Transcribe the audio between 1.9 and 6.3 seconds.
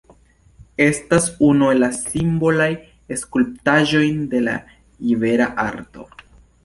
simbolaj skulptaĵoj de la ibera Arto.